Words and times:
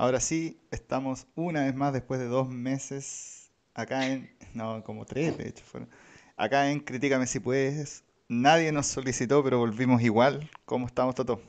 Ahora 0.00 0.18
sí, 0.18 0.58
estamos 0.70 1.26
una 1.34 1.64
vez 1.64 1.74
más 1.74 1.92
después 1.92 2.18
de 2.18 2.26
dos 2.26 2.48
meses 2.48 3.50
acá 3.74 4.06
en... 4.06 4.34
No, 4.54 4.82
como 4.82 5.04
tres 5.04 5.36
de 5.36 5.46
hecho 5.46 5.62
fueron. 5.62 5.90
Acá 6.38 6.70
en 6.70 6.80
Critícame 6.80 7.26
si 7.26 7.38
puedes. 7.38 8.02
Nadie 8.26 8.72
nos 8.72 8.86
solicitó, 8.86 9.44
pero 9.44 9.58
volvimos 9.58 10.00
igual. 10.00 10.48
¿Cómo 10.64 10.86
estamos, 10.86 11.14
Toto? 11.14 11.42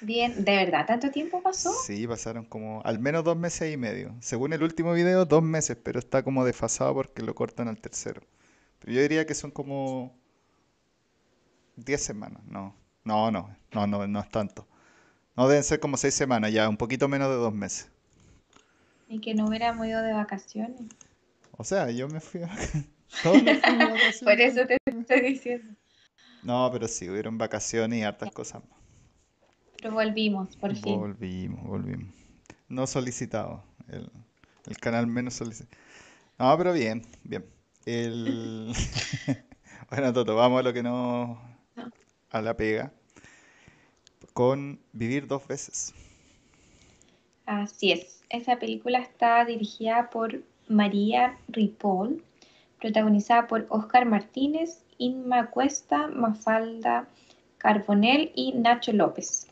Bien, 0.00 0.44
¿de 0.44 0.56
verdad 0.56 0.84
tanto 0.84 1.12
tiempo 1.12 1.40
pasó? 1.40 1.72
Sí, 1.72 2.08
pasaron 2.08 2.44
como 2.44 2.82
al 2.84 2.98
menos 2.98 3.22
dos 3.22 3.36
meses 3.36 3.72
y 3.72 3.76
medio. 3.76 4.16
Según 4.18 4.52
el 4.52 4.64
último 4.64 4.92
video, 4.92 5.24
dos 5.26 5.44
meses, 5.44 5.76
pero 5.80 6.00
está 6.00 6.24
como 6.24 6.44
desfasado 6.44 6.92
porque 6.92 7.22
lo 7.22 7.36
cortan 7.36 7.68
al 7.68 7.80
tercero. 7.80 8.20
Pero 8.80 8.94
yo 8.94 9.02
diría 9.02 9.26
que 9.26 9.34
son 9.34 9.52
como 9.52 10.18
diez 11.76 12.02
semanas. 12.02 12.42
No, 12.46 12.74
no, 13.04 13.30
no, 13.30 13.56
no, 13.70 13.86
no, 13.86 14.08
no 14.08 14.20
es 14.20 14.28
tanto. 14.28 14.66
No 15.40 15.48
deben 15.48 15.64
ser 15.64 15.80
como 15.80 15.96
seis 15.96 16.12
semanas, 16.12 16.52
ya 16.52 16.68
un 16.68 16.76
poquito 16.76 17.08
menos 17.08 17.30
de 17.30 17.36
dos 17.36 17.54
meses. 17.54 17.88
Y 19.08 19.22
que 19.22 19.32
no 19.32 19.46
hubiéramos 19.46 19.86
ido 19.86 20.02
de 20.02 20.12
vacaciones. 20.12 20.82
O 21.52 21.64
sea, 21.64 21.90
yo 21.90 22.08
me 22.08 22.20
fui 22.20 22.42
a 22.42 22.48
Todos 23.22 23.42
de 23.42 23.54
vacaciones. 23.54 24.20
Por 24.22 24.38
eso 24.38 24.66
te 24.66 24.76
estoy 24.84 25.20
diciendo. 25.22 25.74
No, 26.42 26.68
pero 26.70 26.86
sí, 26.88 27.08
hubieron 27.08 27.38
vacaciones 27.38 28.00
y 28.00 28.02
hartas 28.02 28.30
cosas 28.32 28.62
más. 28.68 28.78
Pero 29.80 29.94
volvimos, 29.94 30.54
por 30.58 30.76
fin. 30.76 31.00
Volvimos, 31.00 31.66
volvimos. 31.66 32.14
No 32.68 32.86
solicitado. 32.86 33.64
El, 33.88 34.10
el 34.66 34.76
canal 34.76 35.06
menos 35.06 35.32
solicitado. 35.32 35.82
No, 36.38 36.54
pero 36.58 36.74
bien, 36.74 37.00
bien. 37.24 37.46
El... 37.86 38.74
bueno, 39.90 40.12
Toto, 40.12 40.36
vamos 40.36 40.60
a 40.60 40.64
lo 40.64 40.74
que 40.74 40.82
no... 40.82 41.40
A 42.28 42.42
la 42.42 42.58
pega. 42.58 42.92
Con 44.40 44.78
Vivir 44.94 45.26
dos 45.26 45.46
veces. 45.46 45.92
Así 47.44 47.92
es. 47.92 48.22
Esa 48.30 48.58
película 48.58 48.98
está 48.98 49.44
dirigida 49.44 50.08
por 50.08 50.42
María 50.66 51.36
Ripoll, 51.48 52.22
protagonizada 52.80 53.46
por 53.46 53.66
Oscar 53.68 54.06
Martínez, 54.06 54.82
Inma 54.96 55.50
Cuesta, 55.50 56.06
Mafalda 56.06 57.06
Carbonell 57.58 58.32
y 58.34 58.52
Nacho 58.52 58.94
López. 58.94 59.46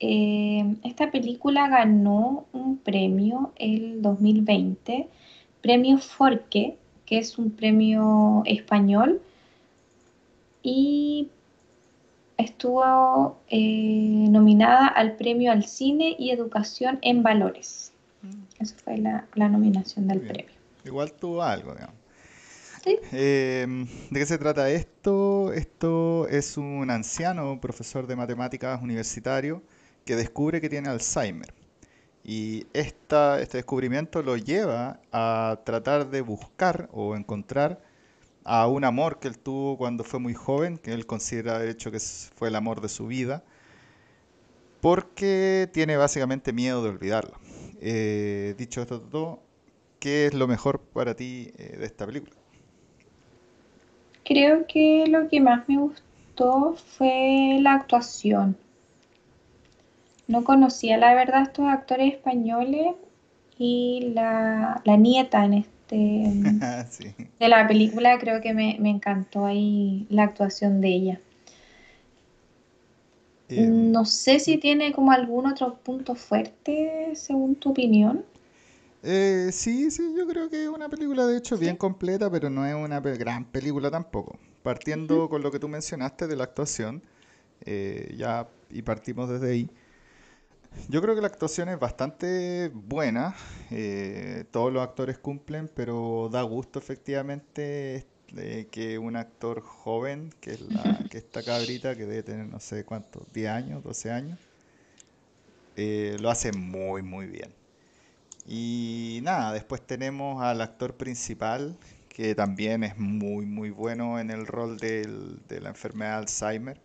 Eh, 0.00 0.76
esta 0.84 1.10
película 1.10 1.70
ganó 1.70 2.44
un 2.52 2.76
premio 2.76 3.54
el 3.56 4.02
2020, 4.02 5.08
premio 5.62 5.96
Forque, 5.96 6.76
que 7.06 7.16
es 7.16 7.38
un 7.38 7.52
premio 7.52 8.42
español, 8.44 9.22
y 10.62 11.30
estuvo 12.38 13.38
eh, 13.48 14.26
nominada 14.30 14.88
al 14.88 15.16
premio 15.16 15.52
al 15.52 15.64
cine 15.64 16.16
y 16.18 16.30
educación 16.30 16.98
en 17.02 17.22
valores. 17.22 17.92
Mm. 18.22 18.62
Esa 18.62 18.76
fue 18.84 18.98
la, 18.98 19.26
la 19.34 19.48
nominación 19.48 20.06
del 20.08 20.20
Bien. 20.20 20.32
premio. 20.32 20.54
Igual 20.84 21.12
tuvo 21.12 21.42
algo, 21.42 21.72
digamos. 21.74 21.96
Sí. 22.84 22.98
Eh, 23.12 23.66
¿de 24.10 24.20
qué 24.20 24.26
se 24.26 24.38
trata 24.38 24.70
esto? 24.70 25.52
Esto 25.52 26.28
es 26.28 26.56
un 26.56 26.88
anciano 26.90 27.60
profesor 27.60 28.06
de 28.06 28.14
matemáticas 28.14 28.80
universitario 28.80 29.62
que 30.04 30.14
descubre 30.14 30.60
que 30.60 30.68
tiene 30.68 30.88
Alzheimer. 30.88 31.52
Y 32.22 32.66
esta, 32.72 33.40
este 33.40 33.58
descubrimiento 33.58 34.22
lo 34.22 34.36
lleva 34.36 35.00
a 35.12 35.60
tratar 35.64 36.10
de 36.10 36.20
buscar 36.20 36.88
o 36.92 37.16
encontrar 37.16 37.80
a 38.46 38.68
un 38.68 38.84
amor 38.84 39.18
que 39.18 39.26
él 39.26 39.38
tuvo 39.38 39.76
cuando 39.76 40.04
fue 40.04 40.20
muy 40.20 40.32
joven, 40.32 40.78
que 40.78 40.92
él 40.92 41.04
considera 41.04 41.58
de 41.58 41.70
hecho 41.70 41.90
que 41.90 41.98
fue 41.98 42.48
el 42.48 42.54
amor 42.54 42.80
de 42.80 42.88
su 42.88 43.08
vida, 43.08 43.42
porque 44.80 45.68
tiene 45.72 45.96
básicamente 45.96 46.52
miedo 46.52 46.82
de 46.82 46.90
olvidarlo. 46.90 47.38
Eh, 47.80 48.54
dicho 48.56 48.80
esto 48.80 49.00
todo, 49.00 49.40
¿qué 49.98 50.26
es 50.26 50.34
lo 50.34 50.46
mejor 50.46 50.80
para 50.80 51.14
ti 51.14 51.52
eh, 51.58 51.76
de 51.76 51.86
esta 51.86 52.06
película? 52.06 52.36
Creo 54.24 54.64
que 54.66 55.06
lo 55.08 55.28
que 55.28 55.40
más 55.40 55.68
me 55.68 55.78
gustó 55.78 56.76
fue 56.96 57.58
la 57.60 57.74
actuación. 57.74 58.56
No 60.28 60.44
conocía 60.44 60.96
la 60.98 61.14
verdad 61.14 61.42
estos 61.42 61.66
actores 61.66 62.14
españoles 62.14 62.94
y 63.58 64.12
la, 64.14 64.82
la 64.84 64.96
nieta 64.96 65.44
en 65.44 65.54
este 65.54 65.75
Sí. 66.90 67.14
de 67.38 67.48
la 67.48 67.66
película 67.66 68.18
creo 68.18 68.42
que 68.42 68.52
me, 68.54 68.76
me 68.80 68.90
encantó 68.90 69.46
ahí 69.46 70.06
la 70.10 70.24
actuación 70.24 70.82
de 70.82 70.88
ella. 70.88 71.20
Eh, 73.48 73.70
No 73.70 74.04
sé 74.04 74.38
si 74.38 74.56
tiene 74.58 74.92
como 74.92 75.10
algún 75.10 75.46
otro 75.46 75.78
punto 75.78 76.14
fuerte 76.14 77.10
según 77.16 77.56
tu 77.56 77.70
opinión. 77.70 78.24
eh, 79.02 79.50
sí, 79.52 79.90
sí, 79.90 80.14
yo 80.16 80.26
creo 80.26 80.50
que 80.50 80.64
es 80.64 80.68
una 80.68 80.88
película 80.88 81.26
de 81.26 81.36
hecho 81.36 81.58
bien 81.58 81.76
completa, 81.76 82.30
pero 82.30 82.50
no 82.50 82.66
es 82.66 82.74
una 82.74 83.00
gran 83.00 83.44
película 83.44 83.90
tampoco. 83.90 84.38
Partiendo 84.62 85.28
con 85.28 85.42
lo 85.42 85.50
que 85.50 85.58
tú 85.60 85.68
mencionaste 85.68 86.26
de 86.26 86.36
la 86.36 86.44
actuación, 86.44 87.02
eh, 87.62 88.14
ya 88.18 88.48
y 88.70 88.82
partimos 88.82 89.28
desde 89.30 89.52
ahí. 89.52 89.70
Yo 90.88 91.02
creo 91.02 91.14
que 91.14 91.20
la 91.20 91.26
actuación 91.28 91.68
es 91.68 91.78
bastante 91.78 92.70
buena, 92.72 93.34
eh, 93.70 94.44
todos 94.52 94.72
los 94.72 94.82
actores 94.82 95.18
cumplen, 95.18 95.68
pero 95.74 96.28
da 96.30 96.42
gusto 96.42 96.78
efectivamente 96.78 98.06
eh, 98.36 98.68
que 98.70 98.98
un 98.98 99.16
actor 99.16 99.60
joven, 99.62 100.30
que 100.40 100.52
es 100.54 100.60
la, 100.60 101.04
que 101.10 101.18
esta 101.18 101.42
cabrita, 101.44 101.96
que 101.96 102.06
debe 102.06 102.22
tener 102.22 102.46
no 102.46 102.60
sé 102.60 102.84
cuántos, 102.84 103.24
10 103.32 103.50
años, 103.50 103.82
12 103.82 104.10
años, 104.12 104.38
eh, 105.76 106.16
lo 106.20 106.30
hace 106.30 106.52
muy, 106.52 107.02
muy 107.02 107.26
bien. 107.26 107.54
Y 108.46 109.20
nada, 109.22 109.52
después 109.52 109.86
tenemos 109.86 110.42
al 110.42 110.60
actor 110.62 110.96
principal, 110.96 111.78
que 112.08 112.34
también 112.34 112.84
es 112.84 112.98
muy, 112.98 113.46
muy 113.46 113.70
bueno 113.70 114.20
en 114.20 114.30
el 114.30 114.46
rol 114.46 114.78
del- 114.80 115.40
de 115.48 115.60
la 115.60 115.70
enfermedad 115.70 116.12
de 116.12 116.18
Alzheimer. 116.18 116.80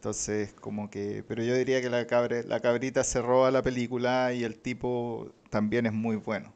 Entonces, 0.00 0.54
como 0.54 0.90
que, 0.90 1.24
pero 1.28 1.42
yo 1.44 1.54
diría 1.54 1.82
que 1.82 1.90
la 1.90 2.06
cabre- 2.06 2.44
la 2.44 2.60
cabrita 2.60 3.04
se 3.04 3.20
roba 3.22 3.50
la 3.50 3.62
película 3.62 4.32
y 4.32 4.44
el 4.44 4.58
tipo 4.58 5.32
también 5.50 5.86
es 5.86 5.92
muy 5.92 6.16
bueno. 6.16 6.54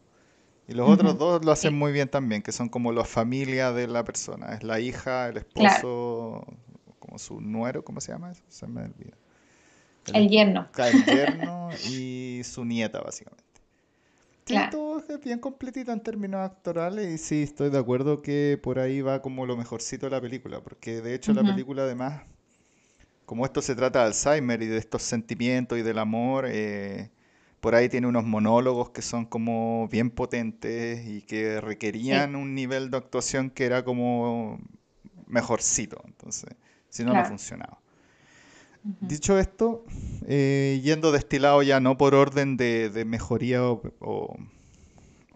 Y 0.69 0.75
los 0.75 0.89
otros 0.89 1.17
Ujú, 1.17 1.19
dos 1.19 1.45
lo 1.45 1.53
hacen 1.53 1.73
Sí, 1.73 1.79
muy 1.79 1.93
bien 1.93 2.09
también, 2.09 2.43
que 2.43 2.53
son 2.53 2.69
como 2.71 2.93
la 2.93 3.05
familia 3.05 3.73
de 3.73 3.89
la 3.89 4.05
persona. 4.05 4.55
Es 4.55 4.65
la 4.65 4.81
hija, 4.81 5.29
el 5.29 5.39
claro, 5.55 5.89
esposo, 5.89 6.47
como 7.01 7.19
su 7.19 7.41
nuero, 7.41 7.85
¿cómo 7.85 8.01
se 8.01 8.13
llama 8.13 8.33
eso? 8.33 8.45
Se 8.49 8.67
me 8.69 8.83
olvida. 8.85 9.17
El, 10.07 10.21
el 10.21 10.31
yerno, 10.31 10.71
el 10.79 11.05
yerno 11.07 11.77
y 11.83 12.43
su 12.45 12.65
nieta, 12.65 13.01
básicamente. 13.03 13.45
Sí, 14.47 14.65
claro. 14.65 14.71
todo 14.71 15.03
es 15.09 15.21
bien 15.21 15.39
completito 15.39 15.91
en 15.93 16.01
términos 16.03 16.41
actorales 16.43 17.09
y 17.15 17.19
sí, 17.19 17.43
estoy 17.43 17.71
de 17.71 17.79
acuerdo 17.79 18.21
que 18.23 18.59
por 18.63 18.79
ahí 18.79 19.01
va 19.01 19.23
como 19.23 19.47
lo 19.47 19.57
mejorcito 19.57 20.07
de 20.07 20.11
la 20.11 20.21
película, 20.21 20.63
porque 20.63 21.01
de 21.01 21.15
hecho 21.15 21.33
la 21.33 21.45
Ujú, 21.45 21.45
película 21.45 21.83
además, 21.85 22.23
como 23.27 23.45
esto 23.47 23.63
se 23.63 23.75
trata 23.75 24.01
de 24.01 24.07
Alzheimer 24.07 24.63
y 24.63 24.67
de 24.67 24.79
estos 24.79 25.03
sentimientos 25.03 25.79
y 25.79 25.83
del 25.83 25.99
amor, 25.99 26.47
eh, 26.49 27.11
por 27.61 27.75
ahí 27.75 27.89
tiene 27.89 28.07
unos 28.07 28.25
monólogos 28.25 28.91
que 28.91 29.03
son 29.03 29.25
como 29.27 29.89
bien 29.89 30.11
potentes 30.11 31.07
y 31.07 31.23
que 31.23 31.61
Sí, 31.99 32.17
requerían 32.17 32.37
un 32.37 32.55
nivel 32.55 32.91
de 32.91 32.99
actuación 32.99 33.51
que 33.51 33.65
era 33.67 33.85
como 33.85 34.61
mejorcito, 35.27 36.03
entonces, 36.07 36.51
si 36.91 37.05
no, 37.05 37.15
no 37.15 37.25
funcionaba. 37.25 37.81
Dicho 39.01 39.39
esto, 39.39 39.85
eh, 40.27 40.81
yendo 40.83 41.13
de 41.13 41.19
este 41.19 41.39
lado 41.39 41.63
ya 41.63 41.81
no 41.81 41.99
por 41.99 42.15
orden 42.15 42.57
de, 42.57 42.89
de 42.91 43.05
mejoría 43.05 43.63
o, 43.65 43.83
o, 44.01 44.37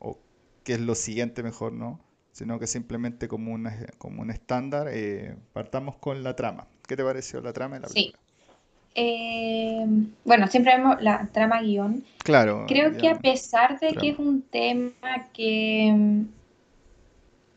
o 0.01 0.19
qué 0.65 0.75
es 0.75 0.81
lo 0.81 0.95
siguiente 0.95 1.43
mejor, 1.43 1.73
¿no? 1.73 2.01
Sino 2.33 2.59
que 2.59 2.67
simplemente 2.67 3.29
como 3.29 3.53
un, 3.53 3.69
como 3.99 4.23
un 4.23 4.31
estándar, 4.31 4.89
eh, 4.91 5.37
partamos 5.53 5.97
con 5.97 6.23
la 6.23 6.37
trama. 6.37 6.69
¿Qué 6.89 6.97
te 6.97 7.05
pareció 7.05 7.41
la 7.43 7.53
trama 7.53 7.77
de 7.77 7.83
la 7.83 7.89
Sí. 7.89 7.95
película? 7.95 8.23
Eh, 8.95 9.87
bueno, 10.25 10.49
siempre 10.49 10.75
vemos 10.77 11.01
la 11.03 11.29
trama 11.33 11.61
guion. 11.61 12.03
Claro, 12.25 12.65
Creo 12.67 12.97
que 12.97 13.09
a 13.09 13.19
pesar 13.19 13.79
de 13.79 13.93
que 13.93 14.09
es 14.09 14.19
un 14.19 14.43
tema 14.43 15.29
que 15.35 15.95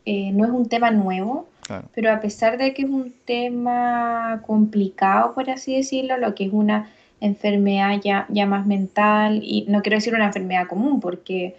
eh, 0.04 0.32
no 0.32 0.44
es 0.44 0.50
un 0.50 0.68
tema 0.68 0.90
nuevo, 0.90 1.48
claro. 1.66 1.88
pero 1.94 2.12
a 2.12 2.20
pesar 2.20 2.58
de 2.58 2.74
que 2.74 2.82
es 2.82 2.88
un 2.90 3.12
tema 3.24 4.42
complicado, 4.46 5.34
por 5.34 5.48
así 5.48 5.74
decirlo, 5.76 6.18
lo 6.18 6.34
que 6.34 6.44
es 6.44 6.52
una 6.52 6.90
enfermedad 7.20 8.00
ya, 8.04 8.26
ya 8.28 8.46
más 8.46 8.66
mental, 8.66 9.40
y 9.42 9.64
no 9.68 9.80
quiero 9.80 9.96
decir 9.96 10.14
una 10.14 10.26
enfermedad 10.26 10.66
común, 10.68 11.00
porque 11.00 11.56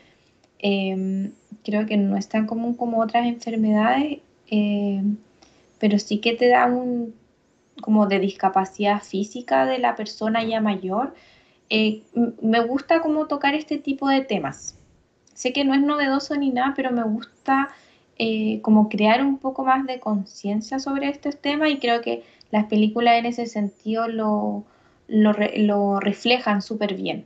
eh, 0.59 1.31
creo 1.63 1.85
que 1.87 1.97
no 1.97 2.17
es 2.17 2.29
tan 2.29 2.45
común 2.45 2.75
como 2.75 2.99
otras 3.01 3.25
enfermedades, 3.25 4.19
eh, 4.51 5.01
pero 5.79 5.97
sí 5.99 6.19
que 6.19 6.33
te 6.35 6.49
da 6.49 6.65
un 6.67 7.15
como 7.81 8.07
de 8.07 8.19
discapacidad 8.19 9.01
física 9.01 9.65
de 9.65 9.79
la 9.79 9.95
persona 9.95 10.43
ya 10.43 10.61
mayor. 10.61 11.13
Eh, 11.69 12.03
me 12.41 12.59
gusta 12.61 13.01
como 13.01 13.27
tocar 13.27 13.55
este 13.55 13.77
tipo 13.77 14.07
de 14.07 14.21
temas. 14.21 14.77
Sé 15.33 15.53
que 15.53 15.65
no 15.65 15.73
es 15.73 15.81
novedoso 15.81 16.35
ni 16.35 16.51
nada, 16.51 16.73
pero 16.75 16.91
me 16.91 17.03
gusta 17.03 17.69
eh, 18.17 18.61
como 18.61 18.89
crear 18.89 19.23
un 19.23 19.37
poco 19.37 19.63
más 19.63 19.85
de 19.87 19.99
conciencia 19.99 20.79
sobre 20.79 21.09
estos 21.09 21.37
temas 21.37 21.71
y 21.71 21.79
creo 21.79 22.01
que 22.01 22.23
las 22.51 22.65
películas 22.65 23.15
en 23.17 23.25
ese 23.25 23.47
sentido 23.47 24.07
lo, 24.07 24.63
lo, 25.07 25.33
lo 25.57 25.99
reflejan 25.99 26.61
súper 26.61 26.93
bien. 26.95 27.25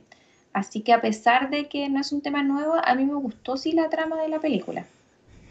Así 0.54 0.80
que 0.80 0.92
a 0.92 1.00
pesar 1.00 1.50
de 1.50 1.68
que 1.68 1.88
no 1.88 2.00
es 2.00 2.12
un 2.12 2.22
tema 2.22 2.42
nuevo, 2.42 2.74
a 2.82 2.94
mí 2.94 3.04
me 3.04 3.14
gustó 3.14 3.56
sí 3.56 3.72
la 3.72 3.90
trama 3.90 4.20
de 4.22 4.28
la 4.28 4.40
película. 4.40 4.86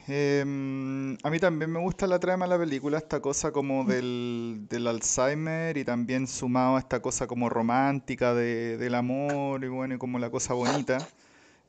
Em, 0.07 1.17
a 1.21 1.29
mí 1.29 1.37
también 1.39 1.69
me 1.69 1.79
gusta 1.79 2.07
la 2.07 2.17
trama 2.17 2.45
de 2.45 2.49
la 2.51 2.57
película, 2.57 2.97
esta 2.97 3.19
cosa 3.19 3.51
como 3.51 3.83
del, 3.83 4.65
del 4.69 4.87
Alzheimer 4.87 5.75
y 5.77 5.83
también 5.83 6.27
sumado 6.27 6.77
a 6.77 6.79
esta 6.79 7.01
cosa 7.01 7.27
como 7.27 7.49
romántica 7.49 8.33
de, 8.33 8.77
del 8.77 8.95
amor 8.95 9.63
y 9.65 9.67
bueno, 9.67 9.95
y 9.95 9.97
como 9.97 10.17
la 10.17 10.29
cosa 10.29 10.53
bonita. 10.53 10.97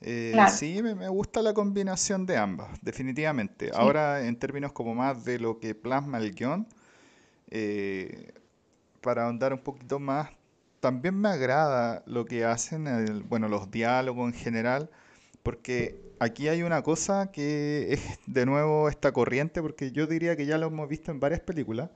Eh, 0.00 0.37
sí, 0.56 0.81
me, 0.82 1.08
gusta 1.08 1.43
la 1.43 1.52
combinación 1.52 2.25
de 2.26 2.37
ambas, 2.37 2.69
definitivamente. 2.82 3.70
Ahora, 3.75 4.25
en 4.25 4.38
términos 4.38 4.73
como 4.73 4.94
más 4.94 5.25
de 5.25 5.40
lo 5.40 5.58
que 5.58 5.75
plasma 5.75 6.19
el 6.19 6.35
guion, 6.35 6.67
eh, 7.50 8.32
para 9.00 9.25
ahondar 9.25 9.52
un 9.52 9.61
poquito 9.61 9.99
más, 9.99 10.31
también 10.79 11.20
me 11.20 11.29
agrada 11.29 12.05
lo 12.06 12.25
que 12.25 12.44
hacen, 12.44 13.25
bueno, 13.29 13.49
los 13.49 13.70
diálogos 13.70 14.32
en 14.32 14.38
general, 14.38 14.90
porque 15.48 15.98
aquí 16.20 16.48
hay 16.48 16.62
una 16.62 16.82
cosa 16.82 17.32
que 17.32 17.94
es 17.94 18.00
de 18.26 18.44
nuevo 18.44 18.90
esta 18.90 19.12
corriente, 19.12 19.62
porque 19.62 19.92
yo 19.92 20.06
diría 20.06 20.36
que 20.36 20.44
ya 20.44 20.58
lo 20.58 20.66
hemos 20.66 20.86
visto 20.90 21.10
en 21.10 21.20
varias 21.20 21.40
películas, 21.40 21.88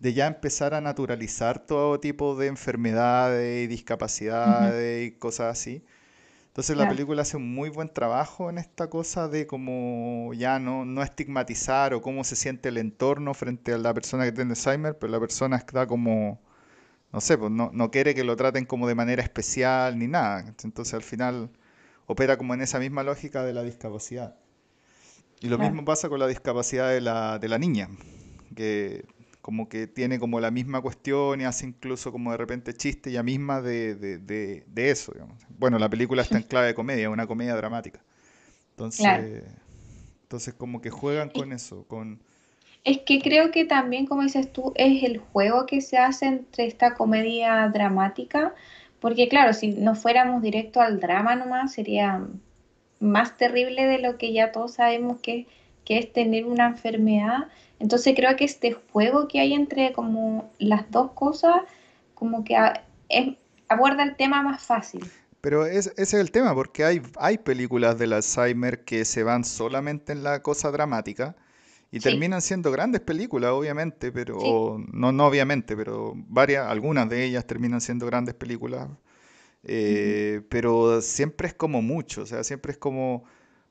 de 0.00 0.14
ya 0.14 0.26
empezar 0.26 0.74
a 0.74 0.80
naturalizar 0.80 1.64
todo 1.64 2.00
tipo 2.00 2.34
de 2.34 2.48
enfermedades 2.48 3.64
y 3.64 3.68
discapacidades 3.68 5.06
y 5.06 5.12
cosas 5.12 5.52
así. 5.52 5.84
Entonces 6.48 6.76
la 6.76 6.88
película 6.88 7.22
hace 7.22 7.36
un 7.36 7.54
muy 7.54 7.68
buen 7.70 7.88
trabajo 7.88 8.50
en 8.50 8.58
esta 8.58 8.90
cosa 8.90 9.28
de 9.28 9.46
cómo 9.46 10.34
ya 10.34 10.58
no, 10.58 10.84
no 10.84 11.04
estigmatizar 11.04 11.94
o 11.94 12.02
cómo 12.02 12.24
se 12.24 12.34
siente 12.34 12.68
el 12.70 12.78
entorno 12.78 13.32
frente 13.32 13.74
a 13.74 13.78
la 13.78 13.94
persona 13.94 14.24
que 14.24 14.32
tiene 14.32 14.50
Alzheimer, 14.52 14.98
pero 14.98 15.12
la 15.12 15.20
persona 15.20 15.56
está 15.56 15.86
como, 15.86 16.40
no 17.12 17.20
sé, 17.20 17.38
pues 17.38 17.52
no, 17.52 17.70
no 17.72 17.92
quiere 17.92 18.12
que 18.16 18.24
lo 18.24 18.34
traten 18.34 18.64
como 18.66 18.88
de 18.88 18.96
manera 18.96 19.22
especial 19.22 19.96
ni 20.00 20.08
nada. 20.08 20.52
Entonces 20.64 20.94
al 20.94 21.02
final 21.04 21.50
opera 22.08 22.38
como 22.38 22.54
en 22.54 22.62
esa 22.62 22.80
misma 22.80 23.04
lógica 23.04 23.44
de 23.44 23.52
la 23.52 23.62
discapacidad. 23.62 24.34
Y 25.40 25.48
lo 25.48 25.58
mismo 25.58 25.84
pasa 25.84 26.08
con 26.08 26.18
la 26.18 26.26
discapacidad 26.26 26.90
de 26.90 27.00
la, 27.00 27.38
de 27.38 27.48
la 27.48 27.58
niña, 27.58 27.88
que 28.56 29.04
como 29.40 29.68
que 29.68 29.86
tiene 29.86 30.18
como 30.18 30.40
la 30.40 30.50
misma 30.50 30.80
cuestión 30.80 31.40
y 31.40 31.44
hace 31.44 31.66
incluso 31.66 32.10
como 32.10 32.32
de 32.32 32.38
repente 32.38 32.74
chiste 32.74 33.12
ya 33.12 33.22
misma 33.22 33.60
de, 33.60 33.94
de, 33.94 34.18
de, 34.66 34.90
eso. 34.90 35.12
Bueno, 35.58 35.78
la 35.78 35.88
película 35.88 36.22
está 36.22 36.38
en 36.38 36.42
clave 36.42 36.68
de 36.68 36.74
comedia, 36.74 37.08
una 37.08 37.26
comedia 37.26 37.54
dramática. 37.54 38.00
Entonces, 38.70 39.44
entonces 40.22 40.54
como 40.54 40.80
que 40.80 40.90
juegan 40.90 41.30
con 41.30 41.52
eso, 41.52 41.84
con... 41.86 42.20
Es 42.84 42.98
que 42.98 43.20
creo 43.20 43.50
que 43.50 43.64
también, 43.64 44.06
como 44.06 44.22
dices 44.22 44.52
tú, 44.52 44.72
es 44.76 45.04
el 45.04 45.18
juego 45.18 45.66
que 45.66 45.82
se 45.82 45.98
hace 45.98 46.26
entre 46.26 46.66
esta 46.66 46.94
comedia 46.94 47.68
dramática 47.68 48.54
porque 49.00 49.28
claro, 49.28 49.52
si 49.52 49.68
no 49.68 49.94
fuéramos 49.94 50.42
directo 50.42 50.80
al 50.80 51.00
drama 51.00 51.36
nomás, 51.36 51.72
sería 51.72 52.26
más 53.00 53.36
terrible 53.36 53.86
de 53.86 53.98
lo 53.98 54.18
que 54.18 54.32
ya 54.32 54.52
todos 54.52 54.74
sabemos 54.74 55.20
que, 55.20 55.46
que 55.84 55.98
es 55.98 56.12
tener 56.12 56.46
una 56.46 56.66
enfermedad. 56.66 57.48
Entonces 57.78 58.14
creo 58.16 58.34
que 58.36 58.44
este 58.44 58.72
juego 58.92 59.28
que 59.28 59.40
hay 59.40 59.54
entre 59.54 59.92
como 59.92 60.50
las 60.58 60.90
dos 60.90 61.12
cosas, 61.12 61.62
como 62.14 62.42
que 62.44 62.56
aborda 63.68 64.02
el 64.02 64.16
tema 64.16 64.42
más 64.42 64.62
fácil. 64.62 65.08
Pero 65.40 65.64
ese 65.64 65.92
es 65.96 66.14
el 66.14 66.32
tema, 66.32 66.52
porque 66.52 66.84
hay, 66.84 67.00
hay 67.16 67.38
películas 67.38 67.96
del 67.96 68.12
Alzheimer 68.12 68.84
que 68.84 69.04
se 69.04 69.22
van 69.22 69.44
solamente 69.44 70.12
en 70.12 70.24
la 70.24 70.42
cosa 70.42 70.72
dramática 70.72 71.36
y 71.90 72.00
terminan 72.00 72.42
siendo 72.42 72.70
grandes 72.70 73.00
películas, 73.00 73.50
obviamente, 73.52 74.12
pero 74.12 74.78
no, 74.92 75.12
no 75.12 75.26
obviamente, 75.26 75.76
pero 75.76 76.12
varias, 76.16 76.66
algunas 76.68 77.08
de 77.08 77.24
ellas 77.24 77.46
terminan 77.46 77.80
siendo 77.80 78.06
grandes 78.06 78.34
películas. 78.34 78.88
Eh, 79.64 80.42
pero 80.50 81.00
siempre 81.00 81.48
es 81.48 81.54
como 81.54 81.82
mucho, 81.82 82.22
o 82.22 82.26
sea, 82.26 82.44
siempre 82.44 82.72
es 82.72 82.78
como, 82.78 83.24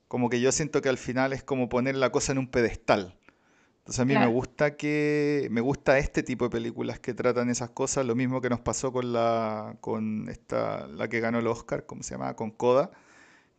como 0.08 0.30
que 0.30 0.42
yo 0.42 0.52
siento 0.52 0.82
que 0.82 0.90
al 0.90 0.98
final 0.98 1.32
es 1.34 1.44
como 1.44 1.70
poner 1.70 1.96
la 1.96 2.12
cosa 2.12 2.32
en 2.32 2.40
un 2.40 2.48
pedestal. 2.48 3.16
Entonces 3.80 4.02
a 4.02 4.06
mí 4.06 4.16
me 4.16 4.28
gusta 4.28 4.76
que 4.76 5.48
me 5.50 5.62
gusta 5.62 5.98
este 5.98 6.22
tipo 6.22 6.44
de 6.46 6.50
películas 6.50 7.00
que 7.00 7.14
tratan 7.14 7.50
esas 7.50 7.70
cosas, 7.70 8.06
lo 8.06 8.16
mismo 8.16 8.42
que 8.42 8.50
nos 8.50 8.60
pasó 8.60 8.92
con 8.92 9.14
la 9.14 9.78
con 9.80 10.28
esta 10.28 10.88
la 10.88 11.08
que 11.08 11.22
ganó 11.22 11.40
el 11.40 11.48
Oscar, 11.48 11.86
¿cómo 11.86 12.04
se 12.04 12.16
llama? 12.16 12.36
Con 12.36 12.52
Coda, 12.52 12.92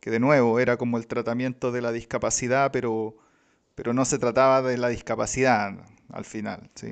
que 0.01 0.11
de 0.11 0.21
nuevo 0.21 0.61
era 0.61 0.77
como 0.77 0.99
el 0.99 1.07
tratamiento 1.07 1.73
de 1.73 1.81
la 1.81 1.93
discapacidad, 1.93 2.73
pero 2.73 3.17
pero 3.79 3.95
no 3.95 4.05
se 4.05 4.19
trataba 4.19 4.61
de 4.61 4.77
la 4.77 4.89
discapacidad 4.89 5.73
al 6.13 6.25
final. 6.25 6.69
¿sí? 6.75 6.91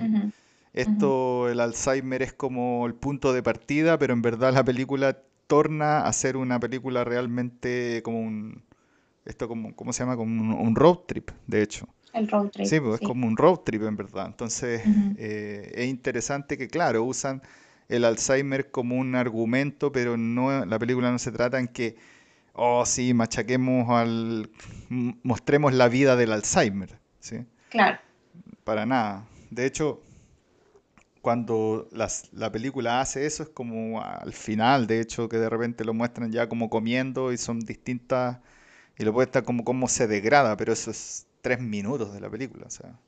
Esto, 0.72 1.48
el 1.48 1.58
Alzheimer 1.58 2.22
es 2.22 2.32
como 2.32 2.86
el 2.86 2.94
punto 2.94 3.32
de 3.32 3.42
partida, 3.42 3.98
pero 3.98 4.12
en 4.12 4.22
verdad 4.22 4.54
la 4.54 4.62
película 4.62 5.18
torna 5.48 6.06
a 6.06 6.12
ser 6.12 6.36
una 6.36 6.60
película 6.60 7.02
realmente 7.02 8.02
como 8.04 8.20
un, 8.20 8.62
esto 9.24 9.48
como, 9.48 9.74
¿cómo 9.74 9.92
se 9.92 10.04
llama? 10.04 10.14
Como 10.14 10.56
un, 10.56 10.76
road 10.76 10.98
trip, 11.08 11.32
de 11.48 11.62
hecho. 11.62 11.88
El 12.12 12.28
road 12.28 12.50
trip. 12.50 12.66
Sí, 12.66 12.78
pues 12.78 13.00
es 13.00 13.06
como 13.06 13.26
un 13.26 13.36
road 13.36 13.58
trip 13.64 13.82
en 13.82 13.96
verdad. 13.96 14.26
Entonces, 14.26 14.82
eh, 15.18 15.72
es 15.74 15.88
interesante 15.88 16.56
que, 16.56 16.68
claro, 16.68 17.02
usan 17.02 17.42
el 17.88 18.04
Alzheimer 18.04 18.70
como 18.70 18.94
un 18.94 19.16
argumento, 19.16 19.90
pero 19.90 20.16
no 20.16 20.64
la 20.64 20.78
película 20.78 21.10
no 21.10 21.18
se 21.18 21.32
trata 21.32 21.58
en 21.58 21.66
que 21.66 21.96
oh 22.56 22.84
sí, 22.86 23.14
machaquemos 23.14 23.88
al, 23.90 24.50
mostremos 24.88 25.72
la 25.74 25.88
vida 25.88 26.16
del 26.16 26.32
Alzheimer, 26.32 26.98
¿sí? 27.20 27.44
Claro. 27.68 27.98
Para 28.64 28.86
nada. 28.86 29.26
De 29.50 29.66
hecho, 29.66 30.02
cuando 31.20 31.88
la 32.32 32.52
película 32.52 33.00
hace 33.00 33.26
eso 33.26 33.42
es 33.42 33.48
como 33.50 34.02
al 34.02 34.32
final, 34.32 34.86
de 34.86 35.00
hecho, 35.00 35.28
que 35.28 35.38
de 35.38 35.48
repente 35.48 35.84
lo 35.84 35.92
muestran 35.92 36.32
ya 36.32 36.48
como 36.48 36.70
comiendo 36.70 37.32
y 37.32 37.36
son 37.36 37.60
distintas, 37.60 38.38
y 38.98 39.04
lo 39.04 39.12
puede 39.12 39.26
estar 39.26 39.44
como 39.44 39.64
cómo 39.64 39.88
se 39.88 40.06
degrada, 40.06 40.56
pero 40.56 40.72
eso 40.72 40.90
es 40.90 41.26
tres 41.42 41.60
minutos 41.60 42.14
de 42.14 42.20
la 42.20 42.30
película, 42.30 42.66
o 42.66 42.70
sea, 42.70 42.98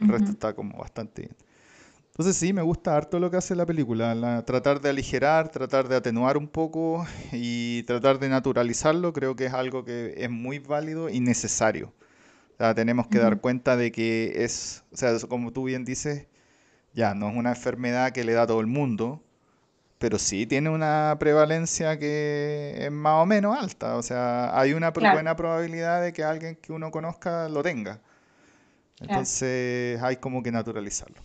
el 0.00 0.08
resto 0.08 0.32
está 0.32 0.54
como 0.54 0.78
bastante 0.78 1.22
bien. 1.22 1.36
Entonces 2.14 2.36
sí, 2.36 2.52
me 2.52 2.62
gusta 2.62 2.96
harto 2.96 3.18
lo 3.18 3.28
que 3.28 3.38
hace 3.38 3.56
la 3.56 3.66
película, 3.66 4.44
tratar 4.46 4.80
de 4.80 4.88
aligerar, 4.88 5.48
tratar 5.48 5.88
de 5.88 5.96
atenuar 5.96 6.36
un 6.36 6.46
poco 6.46 7.04
y 7.32 7.82
tratar 7.82 8.20
de 8.20 8.28
naturalizarlo, 8.28 9.12
creo 9.12 9.34
que 9.34 9.46
es 9.46 9.52
algo 9.52 9.84
que 9.84 10.14
es 10.16 10.30
muy 10.30 10.60
válido 10.60 11.08
y 11.08 11.18
necesario. 11.18 11.92
O 12.52 12.56
sea, 12.58 12.72
tenemos 12.72 13.08
que 13.08 13.18
dar 13.18 13.40
cuenta 13.40 13.76
de 13.76 13.90
que 13.90 14.44
es, 14.44 14.84
o 14.92 14.96
sea, 14.96 15.18
como 15.28 15.52
tú 15.52 15.64
bien 15.64 15.84
dices, 15.84 16.28
ya 16.92 17.14
no 17.16 17.28
es 17.30 17.36
una 17.36 17.50
enfermedad 17.50 18.12
que 18.12 18.22
le 18.22 18.32
da 18.32 18.42
a 18.42 18.46
todo 18.46 18.60
el 18.60 18.68
mundo, 18.68 19.20
pero 19.98 20.20
sí 20.20 20.46
tiene 20.46 20.70
una 20.70 21.16
prevalencia 21.18 21.98
que 21.98 22.76
es 22.78 22.92
más 22.92 23.24
o 23.24 23.26
menos 23.26 23.58
alta. 23.58 23.96
O 23.96 24.02
sea, 24.04 24.56
hay 24.56 24.72
una 24.72 24.90
buena 24.90 25.34
probabilidad 25.34 26.00
de 26.00 26.12
que 26.12 26.22
alguien 26.22 26.54
que 26.62 26.72
uno 26.72 26.92
conozca 26.92 27.48
lo 27.48 27.64
tenga. 27.64 27.98
Entonces 29.00 30.00
hay 30.00 30.18
como 30.18 30.44
que 30.44 30.52
naturalizarlo. 30.52 31.20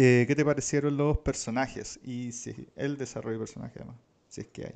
Eh, 0.00 0.26
¿Qué 0.28 0.36
te 0.36 0.44
parecieron 0.44 0.96
los 0.96 1.18
personajes 1.18 1.98
y 2.04 2.30
si, 2.30 2.68
el 2.76 2.96
desarrollo 2.96 3.32
de 3.32 3.40
personajes 3.40 3.78
además, 3.78 3.96
si 4.28 4.42
es 4.42 4.46
que 4.46 4.66
hay? 4.66 4.74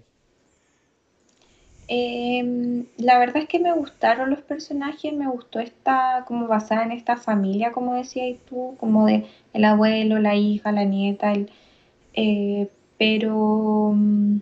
Em, 1.86 2.86
la 2.96 3.20
verdad 3.20 3.36
es 3.44 3.48
que 3.48 3.60
me 3.60 3.72
gustaron 3.72 4.30
los 4.30 4.40
personajes, 4.40 5.12
me 5.12 5.28
gustó 5.28 5.60
esta, 5.60 6.24
como 6.26 6.48
basada 6.48 6.82
en 6.82 6.90
esta 6.90 7.16
familia, 7.16 7.70
como 7.70 7.94
decías 7.94 8.36
tú, 8.48 8.74
como 8.80 9.06
de 9.06 9.26
el 9.52 9.64
abuelo, 9.64 10.18
la 10.18 10.34
hija, 10.34 10.72
la 10.72 10.82
nieta, 10.82 11.34
eh, 12.14 12.68
pero 12.98 13.92
mm, 13.94 14.38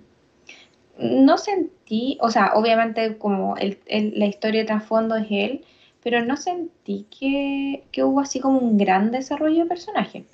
no 0.99 1.37
sentí, 1.37 2.16
o 2.22 2.30
sea, 2.30 2.52
obviamente 2.54 3.18
como 3.18 3.54
la 3.56 4.26
historia 4.26 4.62
de 4.62 4.66
trasfondo 4.66 5.16
es 5.16 5.26
él, 5.28 5.64
pero 6.02 6.25
no 6.25 6.38
sentí 6.38 7.04
que, 7.10 7.84
que 7.92 8.02
hubo 8.02 8.20
así 8.20 8.40
como 8.40 8.60
un 8.60 8.78
gran 8.78 9.10
desarrollo 9.10 9.64
de 9.64 9.66
personaje. 9.66 10.25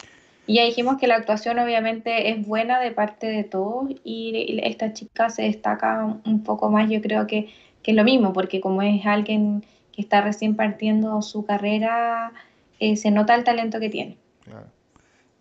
Y 0.46 0.54
ya 0.56 0.64
dijimos 0.64 0.96
que 0.98 1.08
la 1.08 1.16
actuación 1.16 1.58
obviamente 1.58 2.30
es 2.30 2.46
buena 2.46 2.80
de 2.80 2.92
parte 2.92 3.26
de 3.26 3.44
todos 3.44 3.90
y 4.04 4.60
esta 4.62 4.92
chica 4.92 5.28
se 5.28 5.42
destaca 5.42 6.04
un 6.24 6.44
poco 6.44 6.70
más, 6.70 6.88
yo 6.88 7.00
creo 7.00 7.26
que, 7.26 7.48
que 7.82 7.90
es 7.90 7.96
lo 7.96 8.04
mismo, 8.04 8.32
porque 8.32 8.60
como 8.60 8.82
es 8.82 9.04
alguien 9.04 9.64
que 9.92 10.02
está 10.02 10.20
recién 10.20 10.54
partiendo 10.54 11.20
su 11.22 11.44
carrera, 11.44 12.32
eh, 12.78 12.96
se 12.96 13.10
nota 13.10 13.34
el 13.34 13.44
talento 13.44 13.80
que 13.80 13.88
tiene. 13.88 14.18
Claro. 14.44 14.66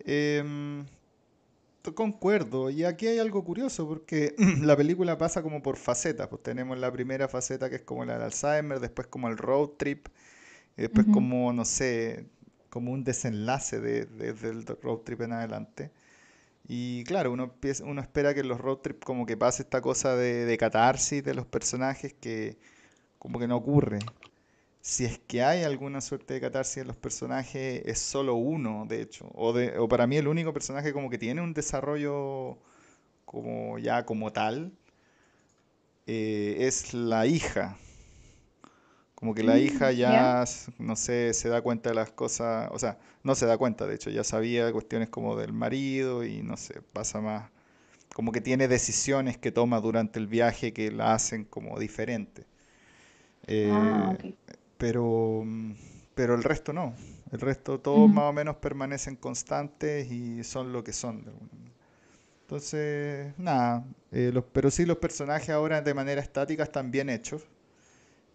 Em, 0.00 0.84
concuerdo, 1.94 2.70
y 2.70 2.84
aquí 2.84 3.06
hay 3.06 3.18
algo 3.18 3.44
curioso, 3.44 3.86
porque 3.86 4.34
la 4.62 4.76
película 4.76 5.18
pasa 5.18 5.42
como 5.42 5.62
por 5.62 5.76
facetas, 5.76 6.28
pues 6.28 6.42
tenemos 6.42 6.78
la 6.78 6.90
primera 6.90 7.28
faceta 7.28 7.70
que 7.70 7.76
es 7.76 7.82
como 7.82 8.04
la 8.04 8.14
del 8.14 8.22
Alzheimer, 8.22 8.80
después 8.80 9.06
como 9.06 9.28
el 9.28 9.36
road 9.36 9.70
trip, 9.76 10.08
y 10.76 10.82
después 10.82 11.06
como, 11.12 11.52
no 11.52 11.64
sé, 11.64 12.26
como 12.70 12.92
un 12.92 13.04
desenlace 13.04 13.80
desde 13.80 14.32
de, 14.34 14.48
el 14.50 14.66
road 14.66 14.98
trip 15.00 15.22
en 15.22 15.32
adelante. 15.32 15.90
Y 16.68 17.04
claro, 17.04 17.32
uno, 17.32 17.54
uno 17.84 18.00
espera 18.02 18.34
que 18.34 18.44
los 18.44 18.60
road 18.60 18.78
trip 18.78 19.04
como 19.04 19.26
que 19.26 19.36
pase 19.36 19.62
esta 19.62 19.80
cosa 19.82 20.16
de, 20.16 20.44
de 20.46 20.58
catarsis 20.58 21.24
de 21.24 21.34
los 21.34 21.46
personajes 21.46 22.14
que 22.14 22.58
como 23.18 23.38
que 23.40 23.48
no 23.48 23.56
ocurre. 23.56 24.00
Si 24.80 25.04
es 25.04 25.18
que 25.18 25.42
hay 25.42 25.64
alguna 25.64 26.00
suerte 26.00 26.34
de 26.34 26.40
catarsis 26.40 26.78
en 26.78 26.88
los 26.88 26.96
personajes, 26.96 27.82
es 27.86 27.98
solo 28.00 28.34
uno, 28.36 28.86
de 28.88 29.02
hecho. 29.02 29.28
O, 29.34 29.52
de, 29.52 29.78
o 29.78 29.88
para 29.88 30.06
mí 30.06 30.16
el 30.16 30.28
único 30.28 30.52
personaje 30.54 30.92
como 30.92 31.10
que 31.10 31.18
tiene 31.18 31.42
un 31.42 31.54
desarrollo 31.54 32.58
como 33.26 33.78
ya 33.78 34.06
como 34.06 34.32
tal. 34.32 34.72
eh, 36.06 36.56
es 36.60 36.94
la 36.94 37.26
hija. 37.26 37.76
Como 39.16 39.34
que 39.34 39.42
la 39.44 39.58
Mm, 39.58 39.60
hija 39.60 39.92
ya. 39.92 40.44
no 40.78 40.96
sé, 40.96 41.34
se 41.34 41.48
da 41.50 41.62
cuenta 41.62 41.90
de 41.90 41.96
las 41.96 42.12
cosas, 42.12 42.70
o 42.72 42.78
sea, 42.78 42.98
no 43.24 43.34
se 43.34 43.46
da 43.46 43.58
cuenta, 43.58 43.86
de 43.86 43.96
hecho, 43.96 44.10
ya 44.10 44.24
sabía 44.24 44.72
cuestiones 44.72 45.08
como 45.10 45.36
del 45.36 45.52
marido 45.54 46.24
y 46.24 46.42
no 46.42 46.56
sé, 46.58 46.82
pasa 46.92 47.20
más, 47.20 47.50
como 48.14 48.32
que 48.32 48.40
tiene 48.42 48.68
decisiones 48.68 49.38
que 49.38 49.52
toma 49.52 49.80
durante 49.80 50.18
el 50.20 50.26
viaje 50.28 50.72
que 50.74 50.92
la 50.92 51.14
hacen 51.14 51.44
como 51.44 51.78
diferente. 51.80 52.46
Ah, 53.62 54.08
Eh, 54.08 54.16
ok. 54.16 54.24
pero, 54.78 55.44
pero 56.14 56.34
el 56.34 56.42
resto 56.44 56.72
no. 56.72 56.94
El 57.32 57.40
resto 57.40 57.80
todos 57.80 58.10
Ujú, 58.10 58.12
más 58.12 58.24
o 58.30 58.32
menos 58.32 58.56
permanecen 58.56 59.16
constantes 59.16 60.10
y 60.10 60.44
son 60.44 60.72
lo 60.72 60.84
que 60.84 60.92
son. 60.92 61.24
Entonces, 62.42 63.34
nada, 63.38 63.84
eh, 64.12 64.30
los, 64.32 64.44
pero 64.52 64.70
sí 64.70 64.86
los 64.86 64.98
personajes 64.98 65.50
ahora 65.50 65.82
de 65.82 65.94
manera 65.94 66.20
estática 66.20 66.62
están 66.62 66.90
bien 66.90 67.10
hechos. 67.10 67.42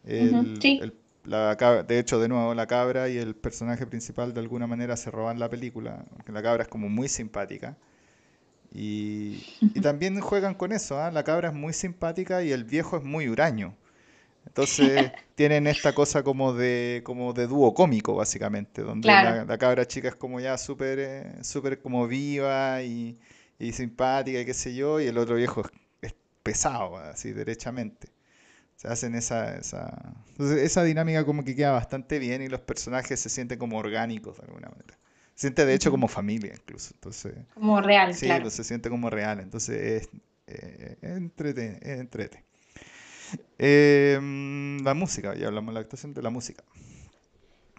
El, 0.05 0.61
Sí. 0.61 0.73
el- 0.79 0.95
la 1.23 1.55
de 1.87 1.99
hecho, 1.99 2.19
de 2.19 2.27
nuevo, 2.27 2.53
la 2.55 2.67
cabra 2.67 3.09
y 3.09 3.17
el 3.17 3.35
personaje 3.35 3.85
principal 3.87 4.33
de 4.33 4.39
alguna 4.41 4.67
manera 4.67 4.97
se 4.97 5.11
roban 5.11 5.39
la 5.39 5.49
película, 5.49 6.05
porque 6.15 6.31
la 6.31 6.41
cabra 6.41 6.63
es 6.63 6.69
como 6.69 6.89
muy 6.89 7.07
simpática. 7.09 7.77
Y, 8.73 9.45
y 9.73 9.81
también 9.81 10.19
juegan 10.21 10.53
con 10.55 10.71
eso, 10.71 10.99
¿ah? 10.99 11.11
La 11.11 11.23
cabra 11.23 11.49
es 11.49 11.55
muy 11.55 11.73
simpática 11.73 12.43
y 12.43 12.51
el 12.51 12.63
viejo 12.63 12.97
es 12.97 13.03
muy 13.03 13.27
huraño. 13.29 13.75
Entonces 14.47 15.13
tienen 15.35 15.67
esta 15.67 15.93
cosa 15.95 16.23
como 16.23 16.53
de, 16.53 17.01
como 17.05 17.33
de 17.33 17.47
dúo 17.47 17.73
cómico, 17.73 18.15
básicamente, 18.15 18.81
donde 18.83 19.17
Claro. 19.17 19.19
la, 19.19 19.45
la 19.45 19.57
cabra 19.57 19.87
chica 19.87 20.09
es 20.09 20.15
como 20.15 20.39
ya 20.39 20.57
súper 20.57 20.99
eh, 20.99 21.33
súper 21.43 21.81
como 21.81 22.07
viva 22.07 22.81
y, 22.83 23.19
y 23.59 23.73
simpática 23.73 24.39
y 24.41 24.45
qué 24.45 24.53
sé 24.53 24.75
yo, 24.75 24.99
y 25.01 25.07
el 25.07 25.17
otro 25.17 25.35
viejo 25.35 25.61
es, 25.61 25.71
es 26.01 26.15
pesado, 26.43 26.97
así, 26.97 27.31
derechamente. 27.33 28.09
Se 28.81 28.87
hacen 28.87 29.13
esa, 29.13 29.57
esa, 29.57 30.15
entonces 30.29 30.57
esa 30.63 30.83
dinámica 30.83 31.23
como 31.23 31.43
que 31.43 31.55
queda 31.55 31.69
bastante 31.69 32.17
bien 32.17 32.41
y 32.41 32.47
los 32.47 32.61
personajes 32.61 33.19
se 33.19 33.29
sienten 33.29 33.59
como 33.59 33.77
orgánicos 33.77 34.37
de 34.37 34.43
alguna 34.47 34.69
manera. 34.69 34.97
Se 35.35 35.41
siente 35.41 35.67
de 35.67 35.75
hecho 35.75 35.91
como 35.91 36.07
familia 36.07 36.53
incluso, 36.55 36.91
entonces 36.95 37.35
Como 37.53 37.79
real, 37.79 38.15
sí, 38.15 38.25
claro. 38.25 38.41
pues 38.41 38.55
se 38.55 38.63
siente 38.63 38.89
como 38.89 39.11
real, 39.11 39.39
entonces 39.39 39.77
es, 39.77 40.09
eh, 40.47 40.97
entrete, 41.03 41.77
entrete. 41.83 42.43
Eh, 43.59 44.17
mm, 44.19 44.83
la 44.83 44.95
música, 44.95 45.35
ya 45.35 45.45
hablamos 45.45 45.73
de 45.73 45.73
la 45.75 45.81
actuación 45.81 46.15
de 46.15 46.23
la 46.23 46.31
música. 46.31 46.63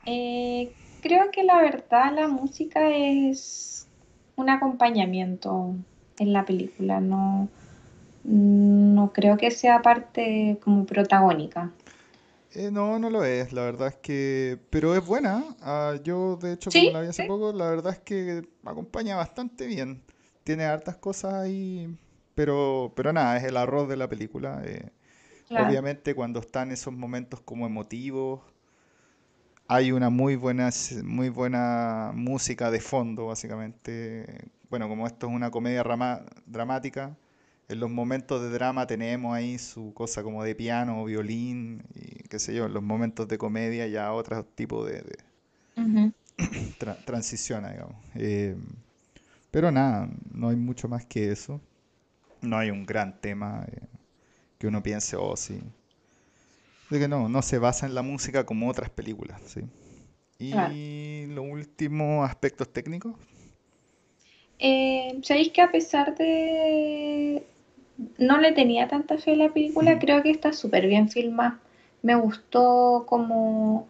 Eh, 0.07 0.71
creo 1.01 1.33
que 1.33 1.43
la 1.43 1.61
verdad 1.61 2.15
la 2.15 2.29
música 2.29 2.95
es 2.95 3.89
un 4.37 4.51
acompañamiento 4.51 5.75
en 6.21 6.33
la 6.33 6.45
película, 6.45 7.01
no, 7.01 7.49
no 9.03 9.13
creo 9.13 9.37
que 9.37 9.51
sea 9.51 9.83
parte 9.83 10.59
como 10.63 10.87
protagónica. 10.87 11.71
Eh, 12.55 12.71
no, 12.71 12.99
no 12.99 13.09
lo 13.11 13.25
es, 13.25 13.53
la 13.53 13.63
verdad 13.63 13.89
es 13.89 13.97
que, 13.97 14.59
pero 14.71 14.95
es 14.95 15.05
buena. 15.05 15.57
ah, 15.63 15.95
yo, 16.05 16.37
de 16.37 16.53
hecho, 16.53 16.71
como 16.71 16.91
la 16.91 17.01
vi 17.01 17.09
hace 17.09 17.23
sí, 17.23 17.29
poco, 17.29 17.53
la 17.53 17.71
verdad 17.71 17.93
es 17.95 17.99
que 18.01 18.43
acompaña 18.65 19.17
bastante 19.17 19.67
bien. 19.67 20.03
Tiene 20.45 20.65
hartas 20.65 20.97
cosas 20.97 21.35
ahí, 21.35 21.97
pero, 22.35 22.93
pero 22.95 23.13
nada, 23.13 23.37
es 23.39 23.45
el 23.45 23.57
arroz 23.57 23.89
de 23.89 23.97
la 23.97 24.09
película. 24.09 24.63
eh. 24.65 24.91
claro. 25.49 25.67
Obviamente, 25.69 26.15
cuando 26.15 26.41
están 26.41 26.71
esos 26.73 26.93
momentos 26.93 27.41
como 27.41 27.67
emotivos, 27.67 28.41
hay 29.69 29.93
una 29.93 30.11
muy 30.11 30.37
buena, 30.37 30.71
muy 31.05 31.31
buena 31.31 32.13
música 32.15 32.71
de 32.71 32.81
fondo, 32.81 33.27
básicamente. 33.27 34.51
Bueno, 34.69 34.89
como 34.89 35.07
esto 35.07 35.27
es 35.27 35.33
una 35.33 35.51
comedia 35.51 35.83
dramática, 36.47 37.17
en 37.69 37.81
los 37.81 37.91
momentos 37.91 38.43
de 38.43 38.51
drama 38.51 38.87
tenemos 38.87 39.35
ahí 39.35 39.59
su 39.59 39.93
cosa 39.95 40.23
como 40.23 40.45
de 40.45 40.55
piano 40.55 41.03
o 41.03 41.05
violín 41.07 41.85
y 41.95 42.25
qué 42.29 42.39
sé 42.39 42.55
yo, 42.55 42.67
en 42.67 42.75
los 42.75 42.83
momentos 42.83 43.29
de 43.29 43.39
comedia 43.39 43.87
ya 43.89 44.13
otro 44.13 44.45
tipo 44.47 44.85
de, 44.85 45.03
de 45.03 45.19
Ujú, 45.77 46.13
tra- 46.79 47.03
transiciona, 47.05 47.71
digamos. 47.73 47.97
Eh, 48.15 48.57
pero 49.51 49.71
nada, 49.73 50.11
no 50.33 50.49
hay 50.49 50.57
mucho 50.57 50.89
más 50.89 51.07
que 51.07 51.33
eso. 51.33 51.61
No 52.43 52.59
hay 52.59 52.71
un 52.71 52.87
gran 52.87 53.21
tema 53.21 53.67
eh, 53.73 53.89
que 54.59 54.69
uno 54.69 54.83
piense, 54.83 55.17
oh, 55.17 55.37
sí. 55.37 55.61
De 56.91 56.99
que 57.01 57.09
no, 57.09 57.29
no 57.29 57.43
se 57.43 57.59
basa 57.59 57.87
en 57.87 57.95
la 57.95 58.03
música 58.03 58.45
como 58.45 58.69
otras 58.69 58.91
películas, 58.91 59.41
¿sí? 59.47 59.63
Y 60.39 61.27
los 61.29 61.45
últimos 61.47 62.29
aspectos 62.29 62.73
técnicos. 62.73 63.17
Eh, 64.59 65.19
¿sabéis 65.23 65.51
que 65.53 65.61
a 65.63 65.71
pesar 65.73 66.15
de 66.17 67.43
no 68.19 68.39
le 68.39 68.53
tenía 68.53 68.89
tanta 68.89 69.19
fe 69.19 69.33
a 69.33 69.37
la 69.37 69.49
película, 69.51 69.99
creo 69.99 70.23
que 70.23 70.31
está 70.31 70.53
súper 70.53 70.87
bien 70.87 71.09
filmada. 71.09 71.59
Me 72.03 72.15
gustó 72.15 73.05
como, 73.07 73.87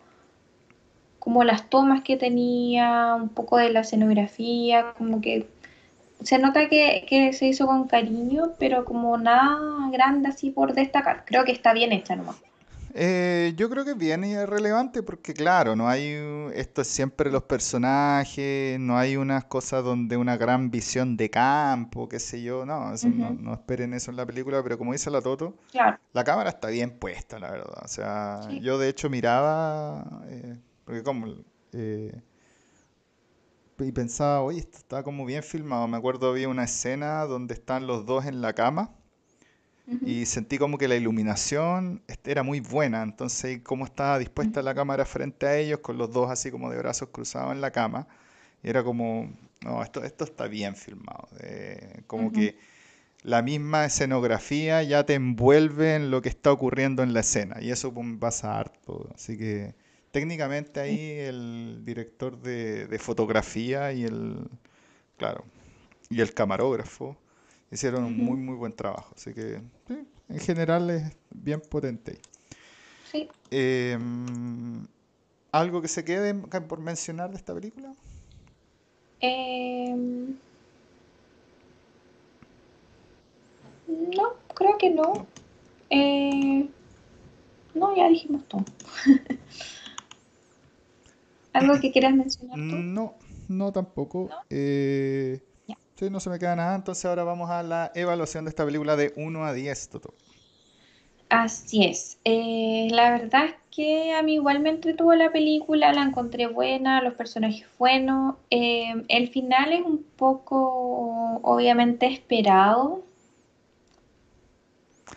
como 1.19 1.45
las 1.45 1.69
tomas 1.71 2.03
que 2.03 2.17
tenía, 2.17 3.15
un 3.15 3.29
poco 3.29 3.57
de 3.57 3.71
la 3.71 3.81
escenografía, 3.81 4.95
como 4.99 5.21
que 5.21 5.49
se 6.23 6.39
nota 6.39 6.69
que, 6.69 7.05
que 7.09 7.33
se 7.33 7.47
hizo 7.47 7.67
con 7.67 7.89
cariño, 7.89 8.53
pero 8.59 8.85
como 8.85 9.17
nada 9.19 9.91
grande 9.91 10.29
así 10.29 10.51
por 10.51 10.75
destacar. 10.75 11.25
Creo 11.25 11.45
que 11.45 11.53
está 11.53 11.73
bien 11.73 11.93
hecha 11.93 12.17
nomás. 12.17 12.37
Eh, 12.95 13.55
yo 13.57 13.71
creo 13.71 13.85
que 13.85 13.93
es 13.93 13.97
bien 13.97 14.23
y 14.25 14.35
es 14.35 14.47
relevante 14.47 15.03
porque, 15.03 15.33
claro, 15.33 15.75
no 15.75 15.89
hay, 15.89 16.15
esto 16.55 16.83
es 16.83 16.89
siempre 16.89 17.31
los 17.31 17.45
personajes, 17.45 18.79
no 18.79 18.99
hay 18.99 19.17
unas 19.17 19.45
cosas 19.45 19.83
donde 19.83 20.19
una 20.19 20.37
gran 20.37 20.71
visión 20.71 21.17
de 21.17 21.31
campo, 21.31 22.07
qué 22.09 22.19
sé 22.19 22.43
yo, 22.43 22.67
no, 22.67 22.93
eso 22.93 23.09
no, 23.09 23.31
no 23.31 23.55
esperen 23.55 23.95
eso 23.95 24.11
en 24.11 24.19
la 24.19 24.27
película, 24.27 24.63
pero 24.63 24.77
como 24.77 24.93
dice 24.93 25.11
la 25.11 25.23
Toto, 25.23 25.57
claro, 25.71 25.99
la 26.13 26.23
cámara 26.23 26.51
está 26.51 26.69
bien 26.69 26.99
puesta, 26.99 27.39
la 27.39 27.51
verdad. 27.51 27.83
O 27.83 27.89
sea, 27.89 28.41
sí. 28.49 28.61
yo 28.61 28.77
de 28.77 28.91
hecho 28.91 29.09
miraba, 29.09 30.23
eh, 30.27 30.59
porque 30.85 31.03
como, 31.03 31.29
eh, 31.73 32.21
y 33.79 33.91
pensaba, 33.91 34.43
oye, 34.43 34.61
esto 34.61 34.79
está 34.79 35.03
como 35.03 35.25
bien 35.25 35.43
filmado. 35.43 35.89
Me 35.89 35.97
acuerdo 35.97 36.31
había 36.31 36.49
una 36.49 36.65
escena 36.65 37.25
donde 37.25 37.55
están 37.55 37.87
los 37.87 38.07
dos 38.07 38.27
en 38.27 38.41
la 38.41 38.53
cama 38.53 38.91
Y 39.87 40.27
sentí 40.27 40.59
como 40.59 40.79
que 40.79 40.87
la 40.89 40.97
iluminación 40.97 42.03
este, 42.07 42.31
era 42.31 42.43
muy 42.43 42.61
buena. 42.61 43.03
Entonces, 43.03 43.61
cómo 43.63 43.85
estaba 43.85 44.19
dispuesta 44.19 44.63
la 44.63 44.75
cámara 44.75 45.05
frente 45.05 45.47
a 45.47 45.57
ellos, 45.57 45.81
con 45.81 45.99
los 45.99 46.13
dos 46.13 46.31
así 46.31 46.51
como 46.51 46.71
de 46.71 46.79
brazos 46.79 47.09
cruzados 47.11 47.53
en 47.53 47.61
la 47.61 47.73
cama. 47.73 48.07
Y 48.63 48.71
era 48.71 48.85
como, 48.85 49.31
no, 49.63 49.83
esto, 49.83 50.05
esto 50.05 50.25
está 50.25 50.47
bien 50.47 50.77
filmado. 50.77 51.29
Eh, 51.41 52.03
como 52.07 52.33
que 52.33 52.57
la 53.23 53.43
misma 53.43 53.85
escenografía 53.85 54.83
ya 54.83 55.05
te 55.05 55.15
envuelve 55.15 55.97
en 55.97 56.11
lo 56.11 56.23
que 56.23 56.29
está 56.29 56.53
ocurriendo 56.53 57.03
en 57.03 57.13
la 57.13 57.21
escena. 57.21 57.61
Y 57.61 57.71
eso 57.71 57.93
pum, 57.93 58.19
pasa 58.19 58.59
harto. 58.59 59.09
Así 59.15 59.37
que 59.37 59.75
técnicamente 60.13 60.81
ahí 60.81 61.11
el 61.19 61.83
director 61.85 62.41
de, 62.41 62.87
de 62.87 62.99
fotografía 62.99 63.93
y 63.93 64.05
el, 64.05 64.49
claro, 65.17 65.45
y 66.11 66.21
el 66.21 66.35
camarógrafo 66.35 67.17
hicieron 67.73 68.05
un 68.05 68.17
muy 68.17 68.37
muy 68.37 68.55
buen 68.55 68.75
trabajo. 68.75 69.15
Así 69.17 69.33
que 69.33 69.61
sí, 69.89 70.07
en 70.29 70.39
general 70.39 70.91
es 70.91 71.17
bien 71.31 71.61
potente. 71.61 72.21
sí. 73.11 73.29
Eh, 73.51 73.99
¿algo 75.51 75.83
que 75.83 75.89
se 75.89 76.05
quede 76.05 76.35
por 76.35 76.81
mencionar 76.81 77.31
de 77.31 77.37
esta 77.37 77.55
película? 77.55 77.93
Em, 79.21 80.35
no, 83.87 84.35
creo 84.55 84.79
que 84.79 84.91
no. 84.91 85.03
No. 85.03 85.27
Eh, 85.91 86.69
no, 87.75 87.97
ya 87.97 88.09
dijimos 88.09 88.47
todo. 88.49 88.65
¿Algo 91.53 91.79
que 91.81 91.93
quieras 91.93 92.15
mencionar 92.15 92.57
tú? 92.57 92.77
No, 92.77 93.15
no 93.49 93.73
tampoco. 93.73 94.29
¿No? 94.31 94.37
Eh. 94.51 95.41
Sí, 96.07 96.11
no 96.11 96.21
se 96.21 96.31
me 96.31 96.39
queda 96.39 96.57
nada. 96.57 96.75
Entonces 96.77 97.05
ahora 97.05 97.25
vamos 97.25 97.51
a 97.51 97.63
la 97.63 97.93
evaluación 97.95 98.45
de 98.45 98.51
esta 98.51 98.65
película 98.65 98.97
de 98.97 99.13
uno 99.17 99.45
a 99.45 99.53
10, 99.53 99.89
Toto. 99.89 100.15
Así 101.29 101.85
es. 101.85 102.21
Eh, 102.25 102.89
la 102.91 103.11
verdad 103.11 103.47
es 103.47 103.55
que 103.71 104.13
a 104.13 104.23
mí 104.23 104.35
igual 104.35 104.61
me 104.61 104.69
entretuvo 104.71 105.15
la 105.15 105.33
película, 105.33 105.93
la 105.93 106.03
encontré 106.03 106.47
buena, 106.47 107.01
los 107.03 107.15
personajes 107.15 107.67
buenos. 107.79 108.37
Eh, 108.51 108.93
el 109.09 109.29
final 109.29 109.73
es 109.73 109.83
un 109.83 110.05
poco, 110.17 111.41
obviamente, 111.43 112.07
esperado. 112.07 113.03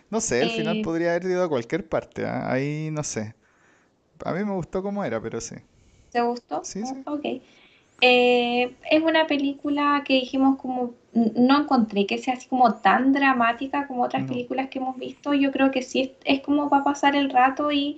No 0.10 0.20
sé, 0.22 0.42
el 0.42 0.50
final 0.52 0.78
Eh, 0.78 0.82
podría 0.82 1.12
haber 1.12 1.26
ido 1.26 1.44
a 1.44 1.50
cualquier 1.50 1.88
parte. 1.88 2.26
¿ah? 2.26 2.52
Ahí 2.52 2.90
no 2.92 3.04
sé. 3.04 3.36
A 4.26 4.34
mí 4.34 4.44
me 4.46 4.54
gustó 4.54 4.84
como 4.84 5.04
era, 5.06 5.22
pero 5.22 5.42
sí. 5.42 5.56
¿te 6.12 6.22
gustó? 6.22 6.64
Sí, 6.64 6.86
sí. 6.86 7.06
ok. 7.06 7.26
Eh, 8.02 8.76
es 8.92 9.02
una 9.04 9.26
película 9.28 10.04
que 10.06 10.16
dijimos 10.16 10.58
como, 10.60 10.94
no 11.14 11.62
encontré 11.62 12.06
que 12.06 12.18
sea 12.18 12.34
así 12.36 12.48
como 12.48 12.76
tan 12.76 13.14
dramática 13.14 13.88
como 13.88 14.04
otras 14.04 14.24
No. 14.24 14.28
películas 14.28 14.70
que 14.70 14.80
hemos 14.80 14.98
visto. 14.98 15.34
Yo 15.34 15.52
creo 15.52 15.72
que 15.72 15.82
sí 15.82 16.02
es, 16.02 16.12
es 16.26 16.42
como 16.42 16.70
para 16.70 16.84
pasar 16.84 17.16
el 17.16 17.30
rato 17.30 17.72
y, 17.72 17.98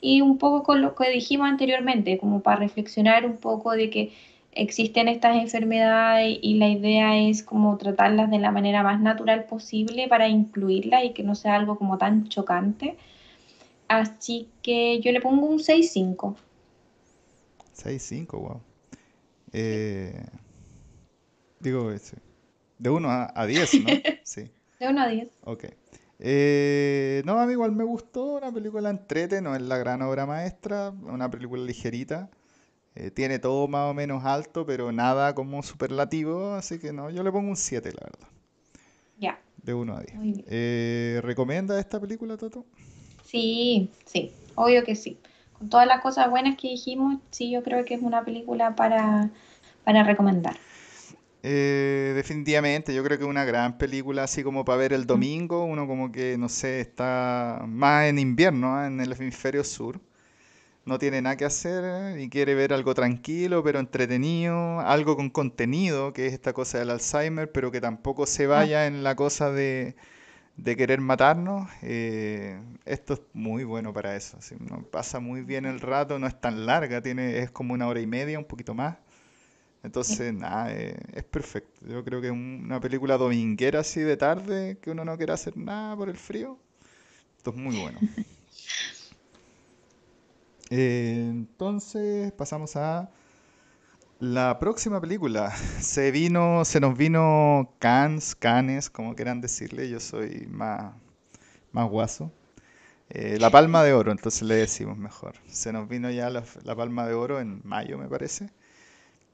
y 0.00 0.20
un 0.20 0.38
poco 0.38 0.62
con 0.64 0.82
lo 0.82 0.94
que 0.94 1.10
dijimos 1.10 1.48
anteriormente, 1.48 2.18
como 2.18 2.40
para 2.42 2.56
reflexionar 2.60 3.24
un 3.26 3.36
poco 3.38 3.72
de 3.72 3.90
que 3.90 4.12
existen 4.52 5.08
estas 5.08 5.36
enfermedades 5.36 6.38
y 6.42 6.54
la 6.54 6.68
idea 6.68 7.16
es 7.18 7.42
como 7.42 7.76
tratarlas 7.76 8.30
de 8.30 8.38
la 8.38 8.50
manera 8.50 8.82
más 8.82 9.00
natural 9.00 9.44
posible 9.44 10.08
para 10.08 10.28
incluirlas 10.28 11.04
y 11.04 11.10
que 11.12 11.22
no 11.22 11.34
sea 11.34 11.54
algo 11.56 11.78
como 11.78 11.98
tan 11.98 12.28
chocante. 12.28 12.96
Así 13.88 14.48
que 14.62 15.00
yo 15.00 15.12
le 15.12 15.20
pongo 15.20 15.46
un 15.46 15.58
6-5. 15.60 16.36
6-5, 17.72 18.38
wow. 18.38 18.65
Eh, 19.52 20.24
digo, 21.60 21.90
de 22.78 22.90
1 22.90 23.08
a, 23.10 23.46
10, 23.46 23.84
¿no? 23.84 23.90
Sí. 24.24 24.50
De 24.78 24.88
1 24.88 25.00
a 25.00 25.08
10. 25.08 25.28
Ok. 25.42 25.64
Eh, 26.18 27.22
no, 27.24 27.38
a 27.38 27.46
mí 27.46 27.52
igual 27.52 27.72
me 27.72 27.84
gustó, 27.84 28.36
una 28.36 28.52
película 28.52 28.90
entrete, 28.90 29.40
no 29.40 29.54
es 29.54 29.62
la 29.62 29.78
gran 29.78 30.02
obra 30.02 30.26
maestra, 30.26 30.90
una 30.90 31.30
película 31.30 31.62
ligerita. 31.62 32.30
Eh, 32.94 33.10
tiene 33.10 33.38
todo 33.38 33.68
más 33.68 33.90
o 33.90 33.94
menos 33.94 34.24
alto, 34.24 34.64
pero 34.64 34.90
nada 34.90 35.34
como 35.34 35.62
superlativo, 35.62 36.54
así 36.54 36.78
que 36.78 36.92
no, 36.92 37.10
yo 37.10 37.22
le 37.22 37.30
pongo 37.30 37.50
un 37.50 37.56
7, 37.56 37.92
la 37.92 38.00
verdad. 38.04 38.28
Ya. 39.18 39.38
De 39.62 39.74
1 39.74 39.96
a 39.96 40.00
10. 40.00 40.44
Eh, 40.48 41.20
¿Recomienda 41.22 41.78
esta 41.78 42.00
película, 42.00 42.36
Toto? 42.38 42.64
Sí, 43.22 43.90
sí, 44.06 44.32
obvio 44.54 44.84
que 44.84 44.94
sí. 44.94 45.18
Con 45.58 45.68
todas 45.70 45.86
las 45.86 46.00
cosas 46.00 46.30
buenas 46.30 46.56
que 46.56 46.68
dijimos, 46.68 47.18
sí, 47.30 47.50
yo 47.50 47.62
creo 47.62 47.84
que 47.84 47.94
es 47.94 48.02
una 48.02 48.24
película 48.24 48.74
para, 48.74 49.30
para 49.84 50.02
recomendar. 50.02 50.56
Eh, 51.42 52.12
definitivamente, 52.16 52.92
yo 52.94 53.04
creo 53.04 53.18
que 53.18 53.24
es 53.24 53.30
una 53.30 53.44
gran 53.44 53.78
película, 53.78 54.24
así 54.24 54.42
como 54.42 54.64
para 54.64 54.78
ver 54.78 54.92
el 54.92 55.06
domingo, 55.06 55.64
uno 55.64 55.86
como 55.86 56.10
que, 56.10 56.36
no 56.36 56.48
sé, 56.48 56.80
está 56.80 57.62
más 57.68 58.06
en 58.06 58.18
invierno, 58.18 58.76
¿ah? 58.76 58.88
en 58.88 59.00
el 59.00 59.12
hemisferio 59.12 59.62
sur, 59.62 60.00
no 60.84 60.98
tiene 60.98 61.22
nada 61.22 61.36
que 61.36 61.44
hacer 61.44 62.18
y 62.18 62.28
quiere 62.30 62.54
ver 62.54 62.72
algo 62.72 62.94
tranquilo, 62.94 63.62
pero 63.62 63.78
entretenido, 63.78 64.80
algo 64.80 65.16
con 65.16 65.30
contenido, 65.30 66.12
que 66.12 66.26
es 66.26 66.32
esta 66.32 66.52
cosa 66.52 66.78
del 66.78 66.90
Alzheimer, 66.90 67.50
pero 67.52 67.70
que 67.70 67.80
tampoco 67.80 68.26
se 68.26 68.44
ah. 68.44 68.48
vaya 68.48 68.86
en 68.86 69.04
la 69.04 69.14
cosa 69.14 69.52
de, 69.52 69.94
querer 70.64 71.00
matarnos. 71.00 71.68
Eh, 71.82 72.60
esto 72.84 73.14
es 73.14 73.20
muy 73.32 73.64
bueno 73.64 73.92
para 73.92 74.16
eso, 74.16 74.38
así, 74.38 74.56
pasa 74.90 75.20
muy 75.20 75.42
bien 75.42 75.64
el 75.66 75.80
rato, 75.80 76.18
no 76.18 76.26
es 76.26 76.40
tan 76.40 76.66
larga, 76.66 77.02
tiene, 77.02 77.38
es 77.38 77.50
como 77.50 77.74
una 77.74 77.86
hora 77.86 78.00
y 78.00 78.06
media, 78.06 78.38
un 78.38 78.44
poquito 78.44 78.74
más. 78.74 78.96
Entonces, 79.82 80.34
nada, 80.34 80.72
eh, 80.72 80.96
es 81.12 81.24
perfecto. 81.24 81.86
Yo 81.86 82.02
creo 82.04 82.20
que 82.20 82.30
una 82.30 82.80
película 82.80 83.16
dominguera 83.16 83.80
así 83.80 84.00
de 84.00 84.16
tarde, 84.16 84.78
que 84.80 84.90
uno 84.90 85.04
no 85.04 85.16
quiera 85.16 85.34
hacer 85.34 85.56
nada 85.56 85.94
por 85.96 86.08
el 86.08 86.16
frío, 86.16 86.58
esto 87.36 87.50
es 87.50 87.56
muy 87.56 87.80
bueno. 87.80 87.98
Eh, 90.68 91.28
entonces, 91.30 92.32
pasamos 92.32 92.74
a 92.74 93.08
la 94.18 94.58
próxima 94.58 95.00
película. 95.00 95.50
Se 95.80 96.10
vino, 96.10 96.64
se 96.64 96.80
nos 96.80 96.96
vino 96.96 97.74
Cans, 97.78 98.34
Canes, 98.34 98.90
como 98.90 99.14
quieran 99.14 99.40
decirle. 99.40 99.88
Yo 99.88 100.00
soy 100.00 100.46
más, 100.50 100.94
más 101.72 101.88
guaso. 101.88 102.32
Eh, 103.10 103.38
la 103.40 103.50
Palma 103.50 103.84
de 103.84 103.92
Oro, 103.92 104.12
entonces 104.12 104.42
le 104.42 104.56
decimos 104.56 104.98
mejor. 104.98 105.36
Se 105.46 105.72
nos 105.72 105.88
vino 105.88 106.10
ya 106.10 106.30
la 106.30 106.76
Palma 106.76 107.06
de 107.06 107.14
Oro 107.14 107.40
en 107.40 107.60
mayo, 107.64 107.98
me 107.98 108.08
parece. 108.08 108.50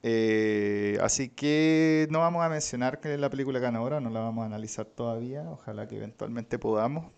Eh, 0.03 0.99
así 1.01 1.29
que 1.29 2.09
no 2.11 2.19
vamos 2.21 2.45
a 2.45 2.49
mencionar 2.49 3.01
que 3.01 3.17
la 3.19 3.31
película 3.31 3.61
ganadora, 3.61 4.01
no 4.01 4.11
la 4.11 4.21
vamos 4.21 4.43
a 4.43 4.47
analizar 4.47 4.87
todavía, 4.87 5.43
ojalá 5.49 5.87
que 5.87 5.97
eventualmente 5.97 6.59
podamos. 6.59 7.13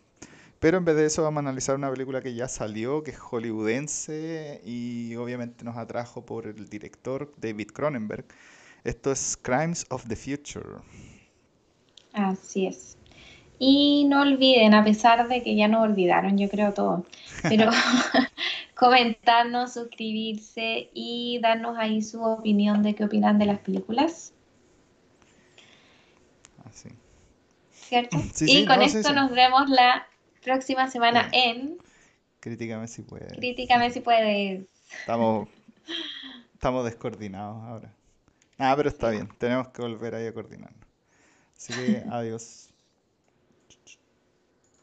Pero 0.65 0.79
en 0.79 0.87
vez 0.87 0.97
de 0.97 1.05
eso 1.05 1.23
vamos 1.23 1.37
a 1.37 1.41
analizar 1.41 1.77
una 1.77 1.91
película 1.91 2.23
que 2.23 2.35
ya 2.35 2.49
salió, 2.49 3.03
que 3.03 3.11
es 3.11 3.19
hollywoodense 3.19 4.63
y 4.65 5.15
obviamente 5.15 5.63
nos 5.63 5.77
atrajo 5.77 6.25
por 6.25 6.47
el 6.47 6.71
director 6.71 7.31
David 7.37 7.67
Cronenberg. 7.67 8.25
Esto 8.83 9.13
es 9.13 9.37
Crimes 9.37 9.85
of 9.91 10.09
the 10.09 10.17
Future. 10.17 10.79
Así 12.15 12.67
es. 12.67 12.97
Y 13.59 14.07
no 14.09 14.23
olviden, 14.23 14.73
a 14.73 14.83
pesar 14.83 15.29
de 15.29 15.43
que 15.43 15.55
ya 15.55 15.69
nos 15.69 15.83
olvidaron, 15.83 16.39
yo 16.39 16.49
creo 16.49 16.73
todo, 16.73 17.05
pero 17.43 17.71
comentarnos, 18.75 19.75
suscribirse 19.75 20.89
y 20.95 21.41
darnos 21.43 21.77
ahí 21.77 22.01
su 22.01 22.25
opinión 22.25 22.83
de 22.83 22.95
qué 22.95 23.05
opinan 23.05 23.39
de 23.39 23.45
las 23.45 23.59
películas. 23.59 24.33
Así. 26.65 26.89
¿Cierto? 27.71 28.17
y 28.41 28.65
con 28.65 28.81
esto 28.81 29.13
nos 29.13 29.31
vemos 29.31 29.69
la 29.69 30.07
próxima 30.45 30.89
semana 30.91 31.29
en... 31.33 31.79
Críticame 32.41 32.87
si 32.87 33.03
puedes. 33.03 33.33
Críticame 33.33 33.91
si 33.91 34.01
puedes. 34.01 34.67
Estamos, 35.01 35.49
estamos 36.55 36.85
descoordinados 36.85 37.65
ahora. 37.65 37.93
Ah, 38.59 38.75
pero 38.77 38.91
está 38.91 39.11
bien, 39.11 39.29
tenemos 39.39 39.69
que 39.69 39.83
volver 39.83 40.15
ahí 40.15 40.27
a 40.27 40.35
coordinarnos. 40.35 40.87
Así 41.57 41.73
que 41.73 42.05
adiós. 42.11 42.69